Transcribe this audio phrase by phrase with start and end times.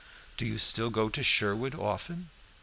[0.35, 2.31] "Do you still go to Sherwood often?